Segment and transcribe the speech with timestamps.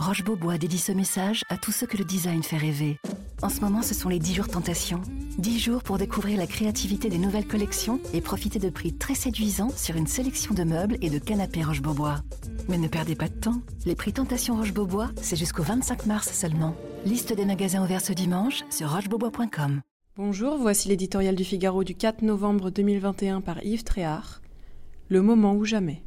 [0.00, 2.96] Roche Beaubois dédie ce message à tous ceux que le design fait rêver.
[3.42, 5.02] En ce moment, ce sont les 10 jours tentation.
[5.36, 9.68] 10 jours pour découvrir la créativité des nouvelles collections et profiter de prix très séduisants
[9.68, 12.22] sur une sélection de meubles et de canapés Roche Beaubois.
[12.70, 13.60] Mais ne perdez pas de temps.
[13.84, 16.74] Les prix Tentation Roche Beaubois, c'est jusqu'au 25 mars seulement.
[17.04, 19.82] Liste des magasins ouverts ce dimanche sur rochebeaubois.com.
[20.16, 24.40] Bonjour, voici l'éditorial du Figaro du 4 novembre 2021 par Yves Tréhard.
[25.10, 26.02] Le moment ou jamais.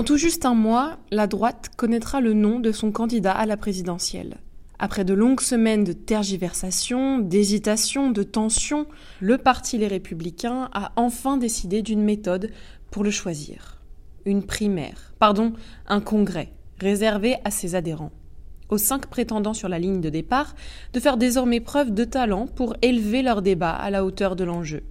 [0.00, 3.58] Dans tout juste un mois, la droite connaîtra le nom de son candidat à la
[3.58, 4.38] présidentielle.
[4.78, 8.86] Après de longues semaines de tergiversation, d'hésitation, de tension,
[9.20, 12.50] le parti Les Républicains a enfin décidé d'une méthode
[12.90, 13.82] pour le choisir.
[14.24, 15.52] Une primaire, pardon,
[15.86, 18.12] un congrès, réservé à ses adhérents.
[18.70, 20.54] Aux cinq prétendants sur la ligne de départ,
[20.94, 24.82] de faire désormais preuve de talent pour élever leur débat à la hauteur de l'enjeu.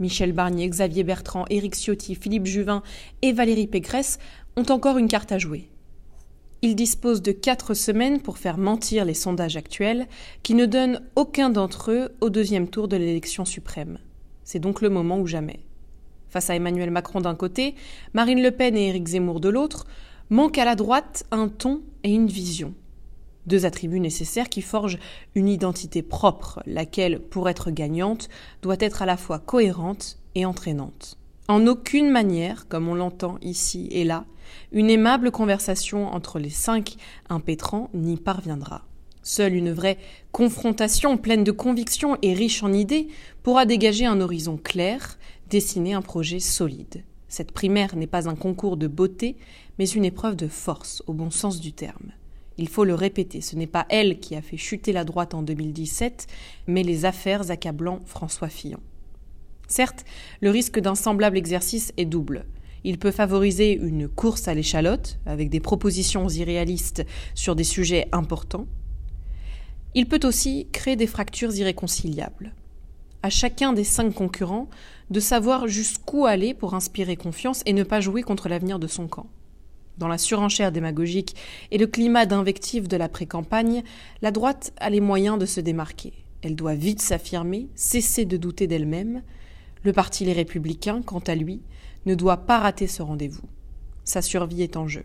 [0.00, 2.82] Michel Barnier, Xavier Bertrand, Éric Ciotti, Philippe Juvin
[3.22, 4.18] et Valérie Pécresse
[4.56, 5.68] ont encore une carte à jouer.
[6.62, 10.06] Ils disposent de quatre semaines pour faire mentir les sondages actuels,
[10.42, 13.98] qui ne donnent aucun d'entre eux au deuxième tour de l'élection suprême.
[14.44, 15.60] C'est donc le moment ou jamais.
[16.28, 17.74] Face à Emmanuel Macron d'un côté,
[18.12, 19.86] Marine Le Pen et Éric Zemmour de l'autre,
[20.28, 22.74] manque à la droite un ton et une vision.
[23.46, 24.98] Deux attributs nécessaires qui forgent
[25.34, 28.28] une identité propre, laquelle, pour être gagnante,
[28.62, 31.16] doit être à la fois cohérente et entraînante.
[31.48, 34.24] En aucune manière, comme on l'entend ici et là,
[34.72, 36.96] une aimable conversation entre les cinq
[37.28, 38.84] impétrants n'y parviendra.
[39.22, 39.98] Seule une vraie
[40.32, 43.08] confrontation pleine de convictions et riche en idées
[43.42, 45.18] pourra dégager un horizon clair,
[45.48, 47.04] dessiner un projet solide.
[47.28, 49.36] Cette primaire n'est pas un concours de beauté,
[49.78, 52.12] mais une épreuve de force, au bon sens du terme.
[52.60, 55.42] Il faut le répéter, ce n'est pas elle qui a fait chuter la droite en
[55.42, 56.26] 2017,
[56.66, 58.80] mais les affaires accablant François Fillon.
[59.66, 60.04] Certes,
[60.42, 62.44] le risque d'un semblable exercice est double.
[62.84, 68.66] Il peut favoriser une course à l'échalote, avec des propositions irréalistes sur des sujets importants.
[69.94, 72.52] Il peut aussi créer des fractures irréconciliables.
[73.22, 74.68] À chacun des cinq concurrents
[75.08, 79.08] de savoir jusqu'où aller pour inspirer confiance et ne pas jouer contre l'avenir de son
[79.08, 79.30] camp.
[79.98, 81.36] Dans la surenchère démagogique
[81.70, 83.82] et le climat d'invective de la pré-campagne,
[84.22, 86.12] la droite a les moyens de se démarquer.
[86.42, 89.22] Elle doit vite s'affirmer, cesser de douter d'elle-même.
[89.82, 91.60] Le parti Les Républicains, quant à lui,
[92.06, 93.48] ne doit pas rater ce rendez-vous.
[94.04, 95.04] Sa survie est en jeu.